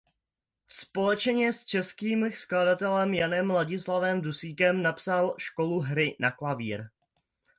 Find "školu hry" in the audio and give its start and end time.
5.37-6.15